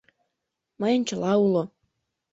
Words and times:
Мыйын 0.79 1.01
чыла 1.07 1.33
уло. 1.45 1.63